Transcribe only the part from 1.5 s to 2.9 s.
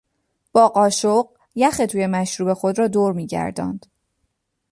یخ توی مشروب خود را